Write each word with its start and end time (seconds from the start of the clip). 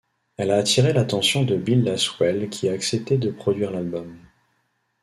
Elle 0.37 0.49
a 0.49 0.57
atiré 0.57 0.93
l'attention 0.93 1.43
de 1.43 1.55
Bill 1.55 1.83
Laswell 1.83 2.49
qui 2.49 2.67
a 2.67 2.71
accepté 2.71 3.19
de 3.19 3.29
produire 3.29 3.69
l'album. 3.69 4.17